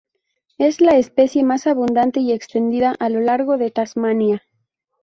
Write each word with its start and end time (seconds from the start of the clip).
Es 0.57 0.81
la 0.81 0.97
especie 0.97 1.43
más 1.43 1.67
abundante 1.67 2.21
y 2.21 2.31
extendida 2.31 2.95
a 2.97 3.07
lo 3.09 3.19
largo 3.19 3.59
de 3.59 3.69
Tasmania. 3.69 4.41